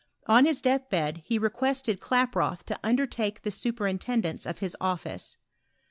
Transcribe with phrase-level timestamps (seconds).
[0.25, 5.37] On his deathbed he requested Klaproth to undertake the superintendence of his office.